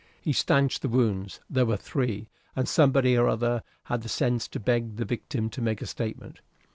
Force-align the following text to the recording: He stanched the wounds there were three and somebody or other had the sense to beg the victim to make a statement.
He 0.19 0.33
stanched 0.33 0.81
the 0.81 0.89
wounds 0.89 1.41
there 1.47 1.67
were 1.67 1.77
three 1.77 2.27
and 2.55 2.67
somebody 2.67 3.15
or 3.15 3.27
other 3.27 3.61
had 3.83 4.01
the 4.01 4.09
sense 4.09 4.47
to 4.47 4.59
beg 4.59 4.95
the 4.95 5.05
victim 5.05 5.47
to 5.51 5.61
make 5.61 5.79
a 5.79 5.85
statement. 5.85 6.39